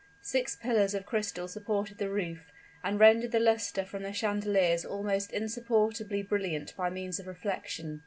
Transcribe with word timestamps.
Six 0.23 0.55
pillars 0.55 0.95
of 0.95 1.05
crystal 1.05 1.47
supported 1.47 1.99
the 1.99 2.09
roof, 2.09 2.51
and 2.83 2.99
rendered 2.99 3.31
the 3.33 3.39
luster 3.39 3.81
of 3.81 3.91
the 3.91 4.11
chandeliers 4.11 4.83
almost 4.83 5.31
insupportably 5.31 6.23
brilliant 6.23 6.75
by 6.75 6.89
means 6.89 7.19
of 7.19 7.27
reflection. 7.27 7.99